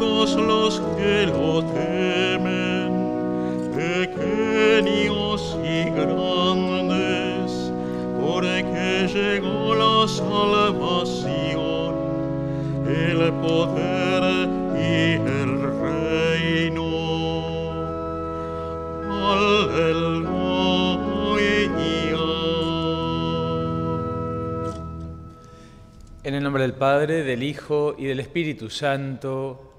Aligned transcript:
todos 0.00 0.34
los 0.34 0.80
que 0.96 1.26
lo 1.26 1.62
temen, 1.62 2.90
pequeños 3.76 5.58
y 5.62 5.84
grandes, 5.90 7.70
porque 8.18 9.06
llegó 9.12 9.74
la 9.74 10.08
salvación, 10.08 11.94
el 12.88 13.30
poder 13.42 14.48
y 14.74 15.20
el 15.20 15.60
reino. 15.82 16.88
En 26.22 26.34
el 26.34 26.42
nombre 26.42 26.62
del 26.62 26.72
Padre, 26.72 27.22
del 27.22 27.42
Hijo 27.42 27.94
y 27.98 28.06
del 28.06 28.20
Espíritu 28.20 28.70
Santo. 28.70 29.69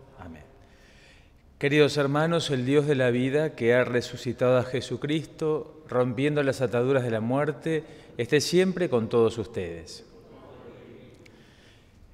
Queridos 1.61 1.97
hermanos, 1.97 2.49
el 2.49 2.65
Dios 2.65 2.87
de 2.87 2.95
la 2.95 3.11
vida 3.11 3.51
que 3.51 3.75
ha 3.75 3.83
resucitado 3.83 4.57
a 4.57 4.63
Jesucristo, 4.63 5.83
rompiendo 5.87 6.41
las 6.41 6.59
ataduras 6.59 7.03
de 7.03 7.11
la 7.11 7.21
muerte, 7.21 7.83
esté 8.17 8.41
siempre 8.41 8.89
con 8.89 9.09
todos 9.09 9.37
ustedes. 9.37 10.03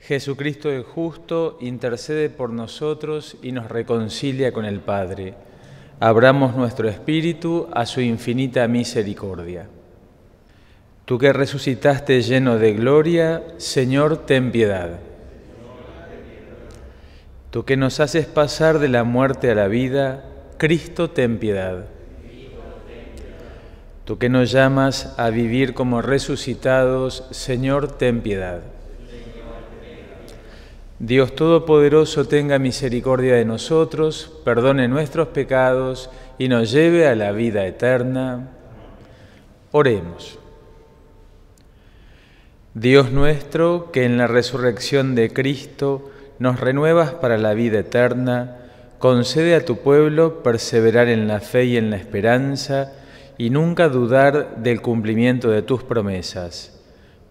Jesucristo 0.02 0.70
el 0.70 0.84
justo 0.84 1.58
intercede 1.62 2.30
por 2.30 2.50
nosotros 2.50 3.38
y 3.42 3.54
nos 3.54 3.70
reconcilia 3.70 4.52
con 4.52 4.66
el 4.66 4.82
Padre. 4.82 5.36
Abramos 6.02 6.54
nuestro 6.58 6.90
espíritu 6.90 7.70
a 7.72 7.86
su 7.86 8.02
infinita 8.02 8.68
misericordia. 8.68 9.70
Tú 11.06 11.18
que 11.18 11.32
resucitaste 11.32 12.22
lleno 12.22 12.58
de 12.58 12.74
gloria, 12.74 13.46
Señor, 13.56 14.26
ten 14.26 14.52
piedad. 14.52 15.07
Tú 17.52 17.64
que 17.64 17.78
nos 17.78 18.00
haces 18.00 18.26
pasar 18.26 18.80
de 18.80 18.90
la 18.90 19.04
muerte 19.04 19.52
a 19.52 19.56
la 19.56 19.68
vida, 19.68 20.24
Cristo, 20.58 21.10
ten 21.10 21.38
piedad. 21.40 21.86
Tú 24.04 24.18
que 24.18 24.30
nos 24.30 24.52
llamas 24.52 25.14
a 25.18 25.30
vivir 25.30 25.74
como 25.74 26.02
resucitados, 26.02 27.26
Señor, 27.32 27.98
ten 27.98 28.22
piedad. 28.22 28.62
Dios 31.00 31.36
Todopoderoso 31.36 32.28
tenga 32.28 32.58
misericordia 32.58 33.36
de 33.36 33.46
nosotros, 33.46 34.34
perdone 34.44 34.88
nuestros 34.88 35.28
pecados 35.28 36.10
y 36.40 36.48
nos 36.48 36.72
lleve 36.72 37.08
a 37.08 37.16
la 37.16 37.32
vida 37.32 37.68
eterna. 37.68 38.50
Oremos. 39.72 40.40
Dios 42.74 43.12
nuestro, 43.12 43.92
que 43.92 44.06
en 44.06 44.18
la 44.18 44.28
resurrección 44.28 45.14
de 45.14 45.32
Cristo 45.32 46.12
nos 46.40 46.60
renuevas 46.60 47.12
para 47.12 47.38
la 47.38 47.54
vida 47.54 47.80
eterna, 47.80 48.58
concede 49.00 49.56
a 49.56 49.66
tu 49.66 49.78
pueblo 49.78 50.44
perseverar 50.44 51.08
en 51.08 51.28
la 51.28 51.40
fe 51.40 51.66
y 51.66 51.78
en 51.78 51.90
la 51.90 51.98
esperanza 51.98 52.94
y 53.38 53.50
nunca 53.50 53.90
dudar 53.90 54.58
del 54.58 54.82
cumplimiento 54.82 55.50
de 55.50 55.62
tus 55.62 55.84
promesas. 55.84 56.74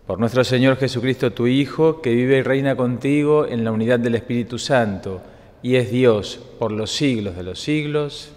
Por 0.07 0.21
nuestro 0.21 0.45
Señor 0.45 0.77
Jesucristo, 0.77 1.33
tu 1.33 1.49
Hijo, 1.49 2.01
que 2.01 2.15
vive 2.15 2.39
y 2.39 2.43
reina 2.43 2.77
contigo 2.77 3.47
en 3.47 3.65
la 3.65 3.73
unidad 3.73 3.99
del 3.99 4.15
Espíritu 4.15 4.59
Santo, 4.59 5.21
y 5.63 5.75
es 5.75 5.91
Dios 5.91 6.41
por 6.61 6.71
los 6.71 6.95
siglos 6.95 7.35
de 7.35 7.43
los 7.43 7.61
siglos. 7.61 8.33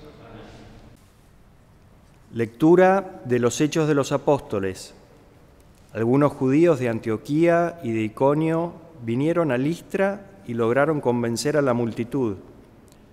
Lectura 2.34 3.22
de 3.26 3.38
los 3.38 3.62
Hechos 3.62 3.88
de 3.88 3.94
los 3.94 4.12
Apóstoles. 4.12 4.96
Algunos 5.94 6.32
judíos 6.34 6.80
de 6.80 6.90
Antioquía 6.90 7.80
y 7.84 7.92
de 7.92 8.02
Iconio 8.02 8.74
vinieron 9.04 9.52
a 9.52 9.58
Listra 9.58 10.29
y 10.50 10.56
lograron 10.56 11.00
convencer 11.00 11.58
a 11.58 11.62
la 11.62 11.76
multitud. 11.76 12.38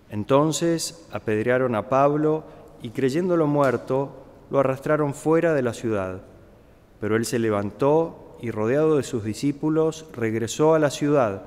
Entonces 0.09 1.07
apedrearon 1.13 1.75
a 1.75 1.91
Pablo 1.91 2.45
y 2.81 2.89
creyéndolo 2.93 3.47
muerto, 3.47 4.25
lo 4.51 4.59
arrastraron 4.59 5.13
fuera 5.13 5.53
de 5.53 5.61
la 5.61 5.75
ciudad. 5.75 6.23
Pero 6.99 7.15
él 7.15 7.27
se 7.27 7.39
levantó 7.39 8.39
y 8.41 8.51
rodeado 8.51 8.97
de 8.97 9.03
sus 9.03 9.23
discípulos 9.23 10.07
regresó 10.15 10.75
a 10.75 10.79
la 10.79 10.89
ciudad. 10.89 11.43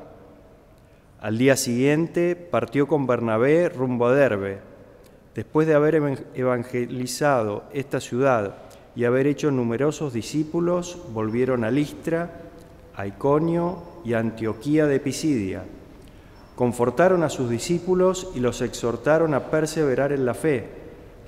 Al 1.22 1.40
día 1.40 1.56
siguiente 1.56 2.36
partió 2.36 2.88
con 2.88 3.08
Bernabé 3.08 3.70
rumbo 3.70 4.06
a 4.06 4.14
Derbe. 4.14 4.60
Después 5.34 5.66
de 5.66 5.74
haber 5.74 6.28
evangelizado 6.36 7.64
esta 7.74 8.00
ciudad 8.00 8.58
y 8.96 9.06
haber 9.06 9.26
hecho 9.26 9.50
numerosos 9.50 10.14
discípulos, 10.14 11.00
volvieron 11.12 11.64
a 11.64 11.72
Listra, 11.72 12.30
a 12.96 13.08
Iconio 13.08 13.82
y 14.06 14.14
a 14.14 14.20
Antioquía 14.20 14.86
de 14.86 15.00
Pisidia. 15.00 15.64
Confortaron 16.60 17.24
a 17.24 17.30
sus 17.30 17.50
discípulos 17.50 18.32
y 18.36 18.42
los 18.42 18.62
exhortaron 18.62 19.34
a 19.34 19.50
perseverar 19.50 20.12
en 20.12 20.26
la 20.26 20.34
fe, 20.34 20.68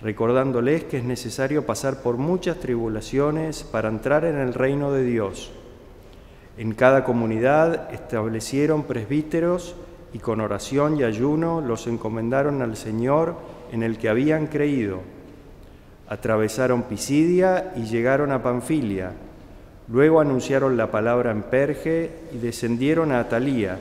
recordándoles 0.02 0.84
que 0.84 0.98
es 0.98 1.06
necesario 1.06 1.66
pasar 1.66 2.02
por 2.02 2.18
muchas 2.18 2.60
tribulaciones 2.60 3.64
para 3.64 3.88
entrar 3.88 4.26
en 4.26 4.36
el 4.36 4.54
reino 4.54 4.92
de 4.92 5.06
Dios. 5.06 5.54
En 6.58 6.74
cada 6.74 7.06
comunidad 7.06 7.94
establecieron 7.94 8.84
presbíteros 8.84 9.78
y 10.12 10.20
con 10.20 10.42
oración 10.42 10.98
y 10.98 11.04
ayuno 11.04 11.62
los 11.62 11.88
encomendaron 11.88 12.62
al 12.62 12.76
Señor 12.76 13.36
en 13.72 13.84
el 13.84 13.98
que 14.00 14.10
habían 14.10 14.48
creído. 14.48 15.00
Atravesaron 16.10 16.84
Pisidia 16.84 17.72
y 17.78 17.84
llegaron 17.84 18.34
a 18.34 18.44
Panfilia. 18.44 19.14
Luego 19.88 20.20
anunciaron 20.20 20.76
la 20.76 20.92
palabra 20.92 21.32
en 21.32 21.44
Perge 21.44 22.10
y 22.34 22.38
descendieron 22.38 23.14
a 23.14 23.22
Atalía. 23.22 23.80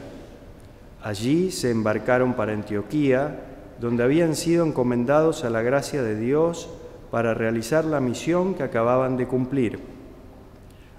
Allí 1.03 1.50
se 1.50 1.71
embarcaron 1.71 2.34
para 2.34 2.53
Antioquía, 2.53 3.41
donde 3.81 4.03
habían 4.03 4.37
sido 4.37 4.66
encomendados 4.66 5.44
a 5.44 5.50
la 5.50 5.62
gracia 5.62 6.03
de 6.03 6.15
Dios 6.15 6.69
para 7.11 7.33
realizar 7.33 7.84
la 7.84 8.00
misión 8.00 8.55
que 8.55 8.62
acababan 8.62 9.16
de 9.16 9.27
cumplir. 9.27 9.81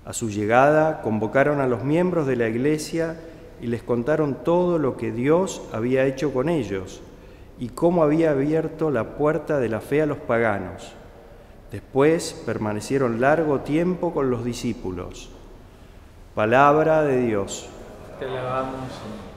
A 0.03 0.13
su 0.13 0.29
llegada 0.29 1.01
convocaron 1.01 1.61
a 1.61 1.67
los 1.67 1.83
miembros 1.83 2.25
de 2.25 2.35
la 2.35 2.49
iglesia 2.49 3.17
y 3.61 3.67
les 3.67 3.83
contaron 3.83 4.43
todo 4.43 4.79
lo 4.79 4.97
que 4.97 5.11
Dios 5.11 5.61
había 5.71 6.05
hecho 6.05 6.33
con 6.33 6.49
ellos 6.49 7.01
y 7.59 7.69
cómo 7.69 8.03
había 8.03 8.31
abierto 8.31 8.89
la 8.89 9.15
puerta 9.15 9.59
de 9.59 9.69
la 9.69 9.81
fe 9.81 10.01
a 10.01 10.07
los 10.07 10.17
paganos. 10.17 10.93
Después 11.71 12.41
permanecieron 12.45 13.21
largo 13.21 13.59
tiempo 13.59 14.13
con 14.13 14.31
los 14.31 14.43
discípulos. 14.43 15.29
Palabra 16.33 17.03
de 17.03 17.21
Dios. 17.21 17.69
Te 18.19 18.25
Señor. 18.25 19.30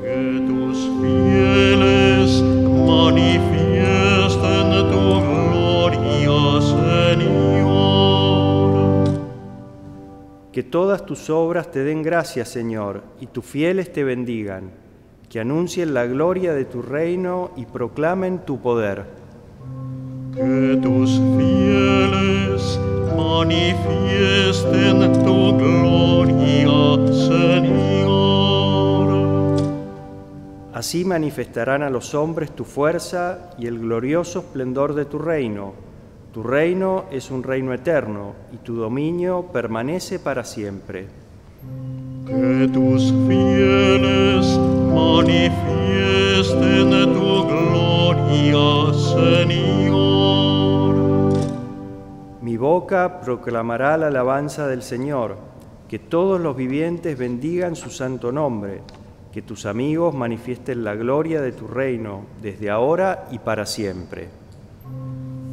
Que 0.00 0.40
tus 0.46 0.78
fieles 0.96 2.42
manifiesten 2.86 4.60
tu 4.90 5.04
gloria, 5.30 6.60
Señor. 6.60 7.16
Que 10.52 10.62
todas 10.62 11.04
tus 11.04 11.28
obras 11.30 11.70
te 11.70 11.84
den 11.84 12.02
gracias, 12.02 12.48
Señor, 12.48 13.04
y 13.20 13.26
tus 13.26 13.44
fieles 13.44 13.92
te 13.92 14.04
bendigan. 14.04 14.85
Que 15.28 15.40
anuncien 15.40 15.92
la 15.94 16.06
gloria 16.06 16.54
de 16.54 16.64
tu 16.64 16.82
reino 16.82 17.50
y 17.56 17.66
proclamen 17.66 18.38
tu 18.46 18.60
poder. 18.60 19.04
Que 20.34 20.78
tus 20.82 21.20
fieles 21.36 22.78
manifiesten 23.16 25.12
tu 25.24 25.56
gloria, 25.58 27.12
Señor. 27.12 28.16
Así 30.72 31.04
manifestarán 31.06 31.82
a 31.82 31.90
los 31.90 32.14
hombres 32.14 32.50
tu 32.52 32.64
fuerza 32.64 33.50
y 33.58 33.66
el 33.66 33.78
glorioso 33.78 34.40
esplendor 34.40 34.94
de 34.94 35.06
tu 35.06 35.18
reino. 35.18 35.72
Tu 36.34 36.42
reino 36.42 37.06
es 37.10 37.30
un 37.30 37.42
reino 37.42 37.72
eterno 37.72 38.34
y 38.52 38.58
tu 38.58 38.76
dominio 38.76 39.46
permanece 39.54 40.18
para 40.18 40.44
siempre. 40.44 41.25
Que 42.26 42.68
tus 42.72 43.12
fieles 43.28 44.58
manifiesten 44.92 46.90
tu 47.14 47.46
gloria, 47.46 48.92
Señor. 49.14 50.96
Mi 52.42 52.56
boca 52.56 53.20
proclamará 53.20 53.96
la 53.96 54.08
alabanza 54.08 54.66
del 54.66 54.82
Señor, 54.82 55.36
que 55.88 56.00
todos 56.00 56.40
los 56.40 56.56
vivientes 56.56 57.16
bendigan 57.16 57.76
su 57.76 57.90
santo 57.90 58.32
nombre, 58.32 58.80
que 59.32 59.42
tus 59.42 59.64
amigos 59.64 60.12
manifiesten 60.12 60.82
la 60.82 60.96
gloria 60.96 61.40
de 61.40 61.52
tu 61.52 61.68
reino, 61.68 62.22
desde 62.42 62.70
ahora 62.70 63.28
y 63.30 63.38
para 63.38 63.66
siempre. 63.66 64.28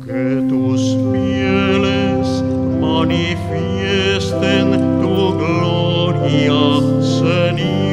Que 0.03 0.43
tus 0.49 0.97
fieles 1.11 2.43
manifiesten 2.81 4.71
tu 5.01 5.37
gloria, 5.37 5.82
Señor. 6.23 7.92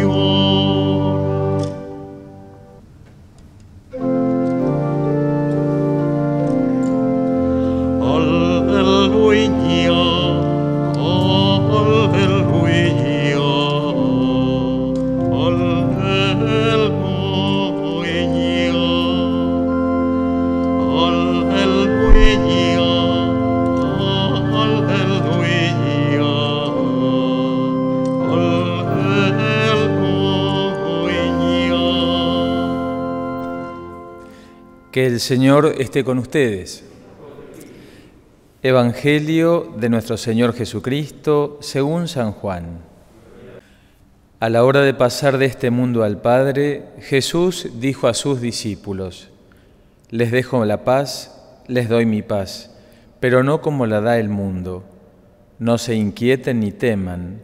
Señor 35.21 35.75
esté 35.79 36.03
con 36.03 36.19
ustedes. 36.19 36.83
Evangelio 38.63 39.71
de 39.77 39.91
nuestro 39.91 40.17
Señor 40.17 40.55
Jesucristo 40.55 41.59
según 41.61 42.09
San 42.09 42.33
Juan. 42.33 42.79
A 44.41 44.49
la 44.49 44.65
hora 44.65 44.81
de 44.81 44.95
pasar 44.95 45.37
de 45.37 45.45
este 45.45 45.71
mundo 45.71 46.05
al 46.05 46.23
Padre, 46.23 46.85
Jesús 47.01 47.69
dijo 47.75 48.09
a 48.09 48.15
sus 48.15 48.41
discípulos, 48.41 49.29
Les 50.09 50.33
dejo 50.33 50.65
la 50.65 50.85
paz, 50.85 51.39
les 51.69 51.91
doy 51.91 52.07
mi 52.07 52.23
paz, 52.23 52.75
pero 53.21 53.43
no 53.43 53.61
como 53.61 53.85
la 53.85 54.01
da 54.01 54.19
el 54.19 54.31
mundo. 54.31 54.85
No 55.59 55.77
se 55.77 55.95
inquieten 55.97 56.61
ni 56.61 56.73
teman. 56.73 57.43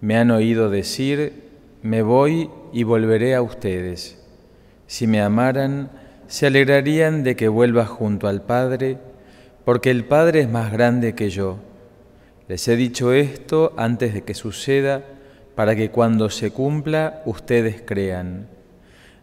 Me 0.00 0.16
han 0.16 0.30
oído 0.30 0.70
decir, 0.70 1.50
me 1.82 2.00
voy 2.00 2.48
y 2.72 2.84
volveré 2.84 3.34
a 3.34 3.42
ustedes. 3.42 4.18
Si 4.86 5.06
me 5.06 5.20
amaran, 5.20 5.90
se 6.32 6.46
alegrarían 6.46 7.24
de 7.24 7.36
que 7.36 7.46
vuelva 7.46 7.84
junto 7.84 8.26
al 8.26 8.40
Padre, 8.40 8.96
porque 9.66 9.90
el 9.90 10.06
Padre 10.06 10.40
es 10.40 10.48
más 10.48 10.72
grande 10.72 11.14
que 11.14 11.28
yo. 11.28 11.58
Les 12.48 12.66
he 12.68 12.74
dicho 12.74 13.12
esto 13.12 13.74
antes 13.76 14.14
de 14.14 14.22
que 14.22 14.32
suceda, 14.32 15.04
para 15.54 15.76
que 15.76 15.90
cuando 15.90 16.30
se 16.30 16.50
cumpla 16.50 17.20
ustedes 17.26 17.82
crean. 17.84 18.48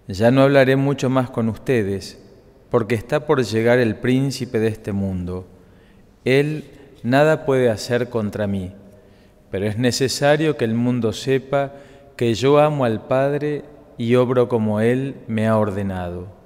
Ya 0.07 0.29
no 0.29 0.43
hablaré 0.43 0.75
mucho 0.75 1.09
más 1.09 1.31
con 1.31 1.49
ustedes, 1.49 2.21
porque 2.69 2.93
está 2.93 3.25
por 3.25 3.43
llegar 3.43 3.79
el 3.79 3.95
príncipe 3.95 4.59
de 4.59 4.67
este 4.67 4.91
mundo. 4.91 5.47
Él 6.25 6.65
nada 7.01 7.43
puede 7.43 7.71
hacer 7.71 8.09
contra 8.09 8.45
mí, 8.45 8.71
pero 9.49 9.65
es 9.65 9.79
necesario 9.79 10.57
que 10.57 10.65
el 10.65 10.75
mundo 10.75 11.11
sepa 11.11 11.73
que 12.15 12.35
yo 12.35 12.59
amo 12.59 12.85
al 12.85 13.07
Padre 13.07 13.63
y 13.97 14.13
obro 14.13 14.47
como 14.47 14.79
Él 14.79 15.15
me 15.25 15.47
ha 15.47 15.57
ordenado. 15.57 16.38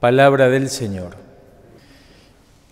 Palabra 0.00 0.50
del 0.50 0.68
Señor. 0.68 1.16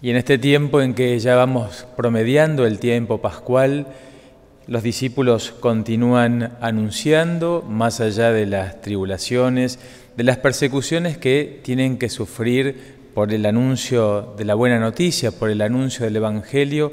Y 0.02 0.10
en 0.10 0.16
este 0.16 0.36
tiempo 0.36 0.82
en 0.82 0.92
que 0.92 1.18
ya 1.18 1.36
vamos 1.36 1.86
promediando 1.96 2.66
el 2.66 2.78
tiempo 2.78 3.22
pascual, 3.22 3.86
los 4.66 4.82
discípulos 4.82 5.50
continúan 5.58 6.58
anunciando, 6.60 7.64
más 7.66 8.02
allá 8.02 8.30
de 8.30 8.44
las 8.44 8.82
tribulaciones, 8.82 9.78
de 10.18 10.24
las 10.24 10.36
persecuciones 10.36 11.16
que 11.16 11.60
tienen 11.64 11.96
que 11.96 12.10
sufrir 12.10 12.94
por 13.14 13.32
el 13.32 13.46
anuncio 13.46 14.34
de 14.36 14.44
la 14.44 14.54
buena 14.54 14.78
noticia, 14.78 15.30
por 15.32 15.48
el 15.48 15.62
anuncio 15.62 16.04
del 16.04 16.16
Evangelio, 16.16 16.92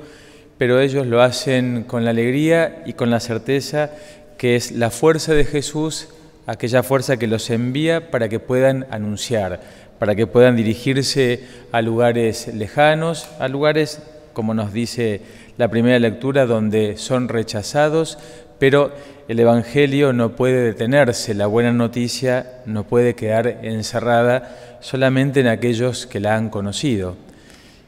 pero 0.58 0.80
ellos 0.80 1.08
lo 1.08 1.22
hacen 1.22 1.84
con 1.84 2.06
la 2.06 2.12
alegría 2.12 2.84
y 2.86 2.94
con 2.94 3.10
la 3.10 3.20
certeza 3.20 3.92
que 4.38 4.56
es 4.56 4.72
la 4.72 4.92
fuerza 4.92 5.34
de 5.34 5.44
Jesús, 5.44 6.08
aquella 6.48 6.84
fuerza 6.84 7.18
que 7.18 7.28
los 7.28 7.50
envía 7.50 8.10
para 8.12 8.30
que 8.30 8.40
puedan 8.40 8.88
anunciar, 8.92 9.60
para 10.02 10.16
que 10.16 10.26
puedan 10.26 10.56
dirigirse 10.56 11.44
a 11.72 11.80
lugares 11.84 12.48
lejanos, 12.56 13.30
a 13.38 13.48
lugares, 13.48 14.02
como 14.34 14.56
nos 14.56 14.74
dice 14.74 15.22
la 15.60 15.68
primera 15.68 16.00
lectura, 16.00 16.48
donde 16.48 16.98
son 16.98 17.30
rechazados, 17.30 18.18
pero 18.58 18.92
el 19.28 19.40
Evangelio 19.40 20.12
no 20.12 20.36
puede 20.36 20.64
detenerse, 20.64 21.36
la 21.36 21.46
buena 21.46 21.72
noticia 21.72 22.64
no 22.66 22.84
puede 22.84 23.14
quedar 23.14 23.60
encerrada 23.62 24.80
solamente 24.80 25.42
en 25.42 25.48
aquellos 25.48 26.08
que 26.08 26.20
la 26.20 26.36
han 26.36 26.50
conocido. 26.50 27.16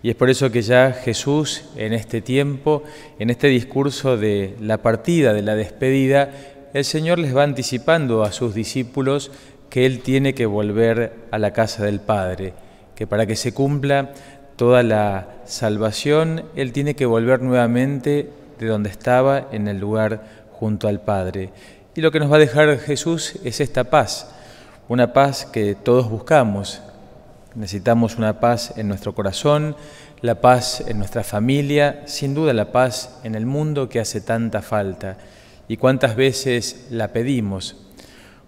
Y 0.03 0.11
es 0.11 0.15
por 0.15 0.29
eso 0.29 0.51
que 0.51 0.61
ya 0.61 0.91
Jesús 0.91 1.63
en 1.77 1.93
este 1.93 2.21
tiempo, 2.21 2.83
en 3.17 3.31
este 3.31 3.47
discurso 3.47 4.17
de 4.17 4.53
la 4.61 4.83
partida, 4.83 5.33
de 5.33 5.41
la 5.41 5.55
despedida, 5.55 6.29
el 6.75 6.85
Señor 6.85 7.17
les 7.17 7.35
va 7.35 7.41
anticipando 7.41 8.23
a 8.23 8.31
sus 8.31 8.53
discípulos 8.53 9.31
que 9.73 9.87
Él 9.87 10.01
tiene 10.01 10.35
que 10.35 10.45
volver 10.45 11.15
a 11.31 11.39
la 11.39 11.51
casa 11.51 11.83
del 11.83 11.99
Padre, 11.99 12.53
que 12.93 13.07
para 13.07 13.25
que 13.25 13.35
se 13.35 13.55
cumpla 13.55 14.11
toda 14.55 14.83
la 14.83 15.29
salvación, 15.45 16.43
Él 16.55 16.71
tiene 16.71 16.95
que 16.95 17.07
volver 17.07 17.41
nuevamente 17.41 18.29
de 18.59 18.67
donde 18.67 18.91
estaba, 18.91 19.47
en 19.51 19.67
el 19.67 19.79
lugar 19.79 20.25
junto 20.51 20.87
al 20.87 21.01
Padre. 21.01 21.49
Y 21.95 22.01
lo 22.01 22.11
que 22.11 22.19
nos 22.19 22.31
va 22.31 22.35
a 22.35 22.39
dejar 22.39 22.77
Jesús 22.77 23.39
es 23.43 23.61
esta 23.61 23.85
paz, 23.85 24.29
una 24.89 25.11
paz 25.11 25.47
que 25.47 25.73
todos 25.73 26.07
buscamos. 26.07 26.79
Necesitamos 27.55 28.19
una 28.19 28.39
paz 28.39 28.77
en 28.77 28.87
nuestro 28.87 29.15
corazón, 29.15 29.75
la 30.21 30.39
paz 30.39 30.83
en 30.85 30.99
nuestra 30.99 31.23
familia, 31.23 32.03
sin 32.05 32.35
duda 32.35 32.53
la 32.53 32.71
paz 32.71 33.19
en 33.23 33.33
el 33.33 33.47
mundo 33.47 33.89
que 33.89 33.99
hace 33.99 34.21
tanta 34.21 34.61
falta. 34.61 35.17
¿Y 35.67 35.77
cuántas 35.77 36.15
veces 36.15 36.85
la 36.91 37.07
pedimos? 37.07 37.83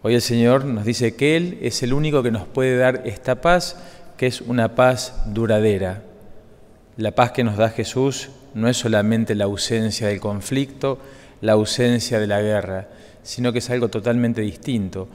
Hoy 0.08 0.14
el 0.14 0.22
Señor 0.22 0.66
nos 0.66 0.86
dice 0.86 1.16
que 1.16 1.36
Él 1.36 1.58
es 1.64 1.82
el 1.82 1.92
único 1.92 2.22
que 2.22 2.30
nos 2.30 2.46
puede 2.46 2.78
dar 2.78 3.02
esta 3.06 3.42
paz, 3.42 3.76
que 4.18 4.28
es 4.28 4.40
una 4.40 4.76
paz 4.76 5.24
duradera. 5.34 6.04
La 6.96 7.14
paz 7.14 7.32
que 7.32 7.44
nos 7.44 7.58
da 7.58 7.72
Jesús 7.72 8.30
no 8.54 8.70
es 8.70 8.78
solamente 8.78 9.34
la 9.34 9.46
ausencia 9.46 10.10
del 10.10 10.20
conflicto, 10.20 11.00
la 11.42 11.54
ausencia 11.54 12.20
de 12.20 12.28
la 12.28 12.40
guerra, 12.40 12.88
sino 13.24 13.52
que 13.52 13.58
es 13.58 13.70
algo 13.72 13.88
totalmente 13.88 14.42
distinto. 14.42 15.08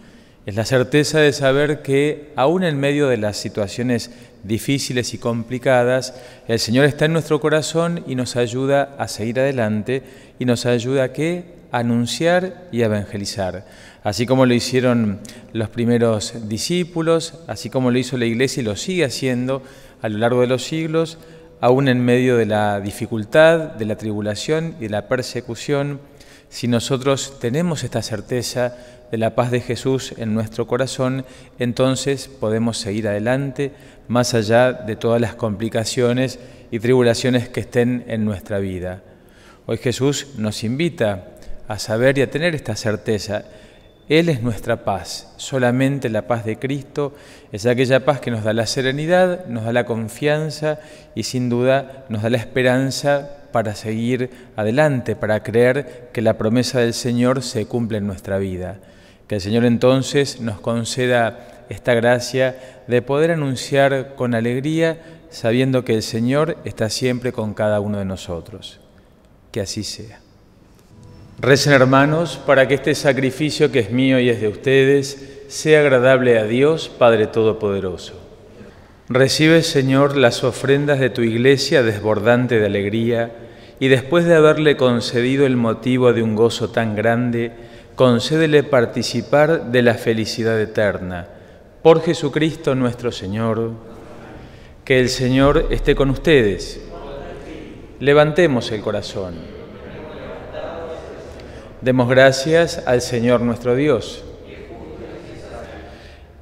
Es 0.45 0.57
la 0.57 0.65
certeza 0.65 1.21
de 1.21 1.33
saber 1.33 1.83
que 1.83 2.33
aún 2.35 2.65
en 2.65 2.77
medio 2.81 3.07
de 3.07 3.17
las 3.17 3.37
situaciones 3.37 4.11
difíciles 4.43 5.15
y 5.15 5.19
complicadas, 5.19 6.15
el 6.49 6.59
Señor 6.59 6.85
está 6.85 7.05
en 7.05 7.13
nuestro 7.13 7.41
corazón 7.41 8.03
y 8.09 8.17
nos 8.17 8.35
ayuda 8.35 8.97
a 8.99 9.07
seguir 9.07 9.39
adelante 9.39 10.03
y 10.41 10.47
nos 10.47 10.67
ayuda 10.67 11.05
a 11.05 11.13
que 11.13 11.60
anunciar 11.73 12.69
y 12.73 12.83
evangelizar. 12.83 13.67
Así 14.03 14.27
como 14.27 14.47
lo 14.47 14.55
hicieron 14.55 15.21
los 15.53 15.69
primeros 15.69 16.49
discípulos, 16.49 17.35
así 17.47 17.71
como 17.71 17.91
lo 17.91 17.99
hizo 17.99 18.17
la 18.17 18.27
Iglesia 18.27 18.63
y 18.63 18.65
lo 18.65 18.77
sigue 18.77 19.05
haciendo 19.05 19.63
a 20.03 20.09
lo 20.09 20.19
largo 20.19 20.41
de 20.41 20.47
los 20.47 20.65
siglos, 20.65 21.19
aún 21.61 21.89
en 21.89 22.05
medio 22.05 22.37
de 22.37 22.47
la 22.47 22.81
dificultad, 22.81 23.59
de 23.75 23.85
la 23.85 23.97
tribulación 23.97 24.77
y 24.79 24.85
de 24.85 24.91
la 24.91 25.09
persecución, 25.09 26.01
si 26.49 26.67
nosotros 26.67 27.39
tenemos 27.39 27.85
esta 27.85 28.03
certeza 28.03 28.77
de 29.11 29.19
la 29.19 29.35
paz 29.35 29.51
de 29.51 29.61
Jesús 29.61 30.15
en 30.17 30.35
nuestro 30.35 30.67
corazón, 30.67 31.25
entonces 31.59 32.29
podemos 32.29 32.79
seguir 32.79 33.07
adelante 33.09 33.73
más 34.09 34.35
allá 34.35 34.73
de 34.73 34.97
todas 34.97 35.21
las 35.21 35.35
complicaciones 35.35 36.39
y 36.71 36.79
tribulaciones 36.79 37.49
que 37.49 37.61
estén 37.61 38.05
en 38.09 38.25
nuestra 38.25 38.59
vida. 38.59 39.03
Hoy 39.67 39.79
Jesús 39.79 40.29
nos 40.39 40.65
invita 40.65 41.30
a 41.71 41.79
saber 41.79 42.19
y 42.19 42.23
a 42.23 42.31
tener 42.31 42.57
esta 42.57 42.75
certeza. 42.75 43.45
Él 44.09 44.29
es 44.29 44.43
nuestra 44.43 44.85
paz, 44.85 45.33
solamente 45.37 46.09
la 46.09 46.27
paz 46.27 46.45
de 46.45 46.59
Cristo 46.59 47.15
es 47.53 47.65
aquella 47.65 48.05
paz 48.05 48.19
que 48.19 48.33
nos 48.33 48.43
da 48.43 48.53
la 48.53 48.67
serenidad, 48.67 49.47
nos 49.47 49.65
da 49.65 49.73
la 49.73 49.87
confianza 49.87 50.81
y 51.15 51.23
sin 51.23 51.49
duda 51.49 52.07
nos 52.09 52.23
da 52.23 52.31
la 52.31 52.39
esperanza 52.39 53.37
para 53.53 53.77
seguir 53.77 54.31
adelante, 54.57 55.15
para 55.15 55.45
creer 55.45 56.09
que 56.13 56.23
la 56.23 56.37
promesa 56.37 56.81
del 56.81 56.93
Señor 56.93 57.45
se 57.45 57.67
cumple 57.67 57.99
en 57.99 58.09
nuestra 58.09 58.39
vida. 58.39 58.79
Que 59.29 59.37
el 59.37 59.41
Señor 59.41 59.65
entonces 59.65 60.41
nos 60.41 60.59
conceda 60.59 61.67
esta 61.69 61.95
gracia 61.95 62.83
de 62.89 63.01
poder 63.01 63.31
anunciar 63.31 64.17
con 64.17 64.35
alegría, 64.35 64.99
sabiendo 65.31 65.85
que 65.85 65.95
el 65.95 66.03
Señor 66.03 66.57
está 66.65 66.91
siempre 66.91 67.31
con 67.31 67.55
cada 67.55 67.79
uno 67.79 67.99
de 67.99 68.07
nosotros. 68.07 68.81
Que 69.53 69.61
así 69.61 69.85
sea. 69.85 70.19
Recen 71.41 71.73
hermanos 71.73 72.39
para 72.45 72.69
que 72.69 72.75
este 72.75 72.95
sacrificio 72.95 73.73
que 73.73 73.79
es 73.79 73.91
mío 73.91 74.21
y 74.21 74.29
es 74.29 74.43
de 74.43 74.49
ustedes 74.49 75.45
sea 75.49 75.81
agradable 75.81 76.39
a 76.39 76.45
Dios 76.45 76.91
Padre 76.91 77.29
Todopoderoso. 77.29 78.13
Recibe 79.09 79.63
Señor 79.63 80.19
las 80.19 80.45
ofrendas 80.45 81.01
de 81.01 81.09
tu 81.09 81.23
iglesia 81.23 81.83
desbordante 81.83 82.61
de 82.61 82.67
alegría 82.67 83.33
y 83.79 83.89
después 83.89 84.27
de 84.27 84.35
haberle 84.35 84.77
concedido 84.77 85.47
el 85.47 85.57
motivo 85.57 86.13
de 86.13 86.23
un 86.23 86.37
gozo 86.37 86.69
tan 86.69 86.95
grande, 86.95 87.53
concédele 87.95 88.63
participar 88.63 89.71
de 89.73 89.81
la 89.81 89.95
felicidad 89.95 90.61
eterna. 90.61 91.27
Por 91.83 92.03
Jesucristo 92.03 92.75
nuestro 92.75 93.11
Señor, 93.13 93.71
que 94.85 95.01
el 95.01 95.09
Señor 95.09 95.69
esté 95.71 95.95
con 95.95 96.11
ustedes. 96.11 96.83
Levantemos 97.99 98.71
el 98.73 98.83
corazón. 98.83 99.60
Demos 101.83 102.11
gracias 102.11 102.83
al 102.85 103.01
Señor 103.01 103.41
nuestro 103.41 103.75
Dios. 103.75 104.23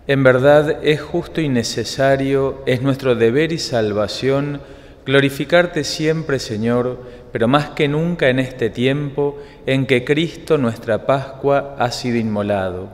En 0.09 0.25
verdad 0.25 0.85
es 0.85 1.01
justo 1.01 1.41
y 1.41 1.49
necesario, 1.49 2.65
es 2.67 2.83
nuestro 2.83 3.15
deber 3.15 3.53
y 3.53 3.59
salvación 3.59 4.61
glorificarte 5.07 5.85
siempre, 5.85 6.41
Señor, 6.41 6.99
pero 7.31 7.47
más 7.47 7.71
que 7.71 7.87
nunca 7.87 8.29
en 8.29 8.41
este 8.41 8.69
tiempo 8.69 9.39
en 9.65 9.87
que 9.87 10.05
Cristo, 10.05 10.59
nuestra 10.59 11.07
Pascua, 11.07 11.77
ha 11.79 11.93
sido 11.93 12.17
inmolado. 12.17 12.89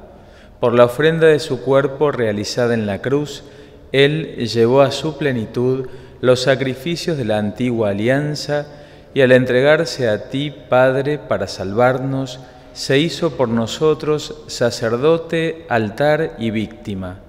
Por 0.61 0.75
la 0.75 0.85
ofrenda 0.85 1.29
de 1.29 1.39
su 1.39 1.63
cuerpo 1.63 2.13
realizada 2.13 2.75
en 2.75 2.87
la 2.87 3.01
cruz, 3.01 3.45
Él 3.91 4.37
llevó 4.53 4.83
a 4.83 4.91
su 4.91 5.17
plenitud 5.17 5.87
los 6.21 6.43
sacrificios 6.43 7.17
de 7.17 7.25
la 7.25 7.39
antigua 7.39 7.89
alianza, 7.89 8.84
y 9.15 9.21
al 9.21 9.31
entregarse 9.31 10.09
a 10.09 10.29
ti, 10.29 10.51
Padre, 10.51 11.19
para 11.19 11.47
salvarnos, 11.47 12.41
se 12.73 12.99
hizo 12.99 13.37
por 13.37 13.49
nosotros 13.49 14.43
sacerdote, 14.49 15.65
altar 15.69 16.35
y 16.39 16.51
víctima. 16.51 17.21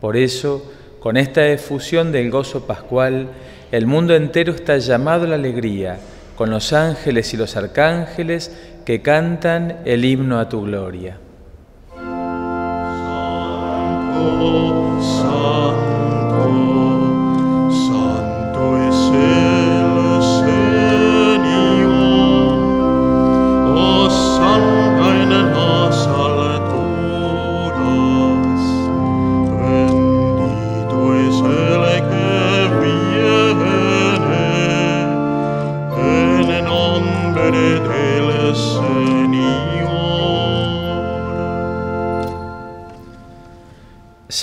Por 0.00 0.16
eso, 0.16 0.62
con 1.00 1.16
esta 1.16 1.44
efusión 1.48 2.12
del 2.12 2.30
gozo 2.30 2.68
pascual, 2.68 3.30
el 3.72 3.86
mundo 3.86 4.14
entero 4.14 4.52
está 4.52 4.78
llamado 4.78 5.24
a 5.24 5.28
la 5.28 5.34
alegría, 5.34 5.98
con 6.36 6.50
los 6.50 6.72
ángeles 6.72 7.34
y 7.34 7.36
los 7.36 7.56
arcángeles 7.56 8.56
que 8.84 9.02
cantan 9.02 9.78
el 9.84 10.04
himno 10.04 10.38
a 10.38 10.48
tu 10.48 10.62
gloria. 10.62 11.18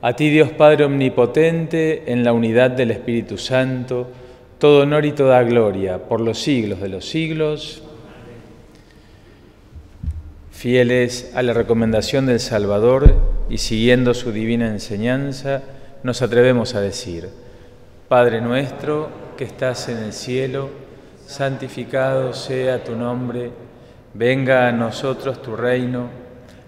a 0.00 0.12
ti 0.12 0.30
Dios 0.30 0.50
Padre 0.50 0.84
Omnipotente, 0.84 2.12
en 2.12 2.22
la 2.22 2.32
unidad 2.32 2.70
del 2.70 2.92
Espíritu 2.92 3.36
Santo, 3.36 4.06
todo 4.58 4.82
honor 4.82 5.04
y 5.04 5.12
toda 5.12 5.42
gloria 5.42 5.98
por 6.08 6.20
los 6.20 6.38
siglos 6.38 6.80
de 6.80 6.88
los 6.88 7.08
siglos. 7.08 7.82
Fieles 10.52 11.32
a 11.34 11.42
la 11.42 11.52
recomendación 11.52 12.26
del 12.26 12.40
Salvador 12.40 13.14
y 13.50 13.58
siguiendo 13.58 14.14
su 14.14 14.30
divina 14.30 14.68
enseñanza, 14.68 15.62
nos 16.04 16.22
atrevemos 16.22 16.74
a 16.74 16.80
decir, 16.80 17.28
Padre 18.08 18.40
nuestro 18.40 19.08
que 19.36 19.44
estás 19.44 19.88
en 19.88 19.98
el 19.98 20.12
cielo, 20.12 20.70
santificado 21.26 22.32
sea 22.34 22.84
tu 22.84 22.94
nombre, 22.94 23.50
venga 24.14 24.68
a 24.68 24.72
nosotros 24.72 25.42
tu 25.42 25.56
reino 25.56 26.08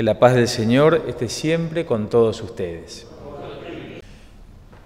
que 0.00 0.04
la 0.04 0.18
paz 0.18 0.34
del 0.34 0.48
Señor 0.48 1.04
esté 1.08 1.28
siempre 1.28 1.84
con 1.84 2.08
todos 2.08 2.40
ustedes. 2.40 3.06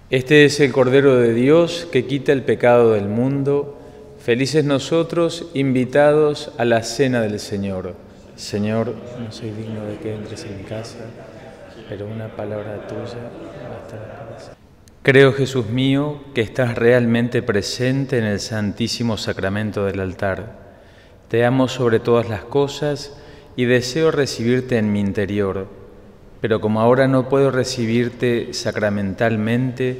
Este 0.09 0.43
es 0.43 0.59
el 0.59 0.73
Cordero 0.73 1.15
de 1.15 1.33
Dios 1.33 1.87
que 1.89 2.05
quita 2.05 2.33
el 2.33 2.43
pecado 2.43 2.91
del 2.91 3.07
mundo. 3.07 3.77
Felices 4.19 4.65
nosotros 4.65 5.47
invitados 5.53 6.51
a 6.57 6.65
la 6.65 6.83
cena 6.83 7.21
del 7.21 7.39
Señor. 7.39 7.95
Señor, 8.35 8.93
no 9.17 9.31
soy 9.31 9.51
digno 9.51 9.85
de 9.85 9.99
que 9.99 10.15
entres 10.15 10.43
en 10.43 10.63
casa, 10.63 11.05
pero 11.87 12.07
una 12.07 12.27
palabra 12.35 12.85
tuya 12.85 13.31
basta 13.69 14.57
Creo, 15.01 15.31
Jesús 15.31 15.69
mío, 15.69 16.25
que 16.33 16.41
estás 16.41 16.75
realmente 16.75 17.41
presente 17.41 18.17
en 18.17 18.25
el 18.25 18.41
Santísimo 18.41 19.15
Sacramento 19.15 19.85
del 19.85 20.01
altar. 20.01 20.57
Te 21.29 21.45
amo 21.45 21.69
sobre 21.69 22.01
todas 22.01 22.27
las 22.27 22.43
cosas 22.43 23.15
y 23.55 23.65
deseo 23.65 24.11
recibirte 24.11 24.77
en 24.77 24.91
mi 24.91 24.99
interior 24.99 25.67
pero 26.45 26.61
como 26.61 26.79
ahora 26.79 27.07
no 27.07 27.27
puedo 27.27 27.49
recibirte 27.49 28.53
sacramentalmente, 28.53 29.97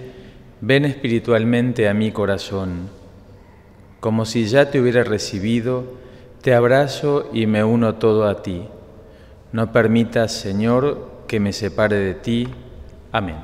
ven 0.61 0.85
espiritualmente 0.85 1.89
a 1.89 1.95
mi 1.95 2.11
corazón. 2.11 2.89
Como 3.99 4.25
si 4.25 4.45
ya 4.45 4.69
te 4.69 4.79
hubiera 4.79 5.03
recibido, 5.03 5.85
te 6.43 6.53
abrazo 6.53 7.31
y 7.33 7.47
me 7.47 7.63
uno 7.63 7.95
todo 7.95 8.27
a 8.27 8.43
ti. 8.43 8.67
No 9.53 9.71
permitas, 9.71 10.33
Señor, 10.33 11.23
que 11.27 11.39
me 11.39 11.51
separe 11.51 11.95
de 11.95 12.13
ti. 12.13 12.47
Amén. 13.11 13.37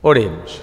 Oremos. 0.00 0.62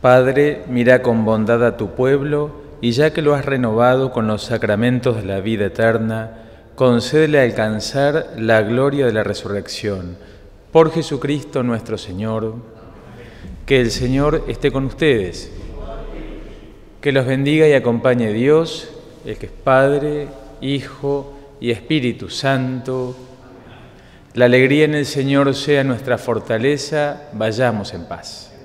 Padre, 0.00 0.64
mira 0.68 1.02
con 1.02 1.24
bondad 1.24 1.64
a 1.64 1.76
tu 1.76 1.94
pueblo 1.94 2.65
y 2.86 2.92
ya 2.92 3.12
que 3.12 3.20
lo 3.20 3.34
has 3.34 3.44
renovado 3.44 4.12
con 4.12 4.28
los 4.28 4.44
sacramentos 4.44 5.16
de 5.16 5.24
la 5.24 5.40
vida 5.40 5.66
eterna, 5.66 6.30
concédele 6.76 7.40
alcanzar 7.40 8.34
la 8.38 8.62
gloria 8.62 9.06
de 9.06 9.12
la 9.12 9.24
resurrección. 9.24 10.16
Por 10.70 10.92
Jesucristo 10.92 11.64
nuestro 11.64 11.98
Señor, 11.98 12.54
que 13.66 13.80
el 13.80 13.90
Señor 13.90 14.44
esté 14.46 14.70
con 14.70 14.84
ustedes, 14.84 15.50
que 17.00 17.10
los 17.10 17.26
bendiga 17.26 17.66
y 17.66 17.72
acompañe 17.72 18.32
Dios, 18.32 18.88
el 19.24 19.36
que 19.36 19.46
es 19.46 19.52
Padre, 19.64 20.28
Hijo 20.60 21.36
y 21.58 21.72
Espíritu 21.72 22.30
Santo. 22.30 23.16
La 24.34 24.44
alegría 24.44 24.84
en 24.84 24.94
el 24.94 25.06
Señor 25.06 25.52
sea 25.56 25.82
nuestra 25.82 26.18
fortaleza, 26.18 27.30
vayamos 27.32 27.94
en 27.94 28.04
paz. 28.04 28.55